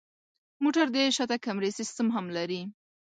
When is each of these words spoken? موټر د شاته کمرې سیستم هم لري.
موټر 0.63 0.85
د 0.95 0.97
شاته 1.15 1.37
کمرې 1.45 1.71
سیستم 1.79 2.07
هم 2.15 2.25
لري. 2.37 2.61